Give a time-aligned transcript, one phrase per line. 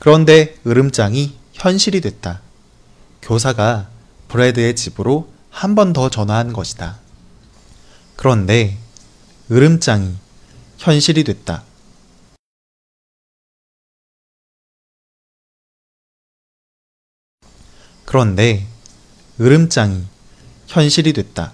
[0.00, 2.40] 그런데 으름장이 현실이 됐다.
[3.22, 3.90] 교사가
[4.28, 6.98] 브래드의 집으로 한 번 더 전화한 것이다.
[8.16, 8.78] 그런데
[9.50, 10.16] 으름장이
[10.78, 11.64] 현실이 됐다.
[18.06, 18.66] 그런데
[19.40, 20.06] 으름장이
[20.66, 21.52] 현실이 됐다.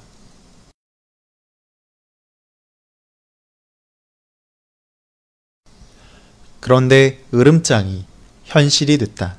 [6.61, 8.07] 그런데 으름장이
[8.47, 9.37] 현실이 됐다.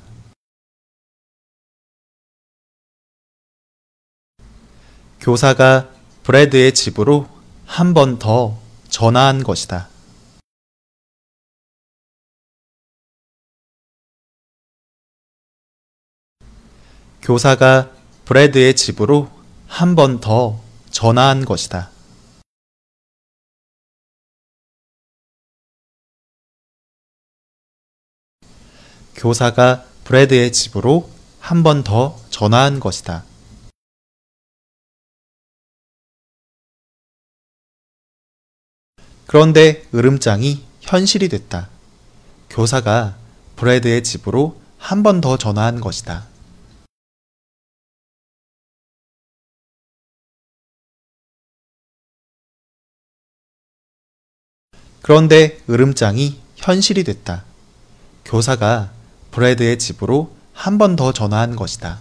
[5.21, 5.89] 교사가
[6.23, 7.27] 브래드의 집으로
[7.65, 8.59] 한 번 더
[8.89, 9.89] 전화한 것이다.
[17.21, 17.91] 교사가
[18.25, 19.29] 브래드의 집으로
[19.67, 21.91] 한 번 더 전화한 것이다.
[29.17, 33.23] 교사가 브래드의 집으로 한 번 더 전화한 것이다.
[39.25, 41.69] 그런데 으름장이 현실이 됐다.
[42.49, 43.17] 교사가
[43.55, 46.27] 브래드의 집으로 한 번 더 전화한 것이다.
[55.01, 57.45] 그런데 으름장이 현실이 됐다.
[58.25, 58.93] 교사가
[59.41, 61.99] 브래드의 집으로 한 번 더 전화한 것이다.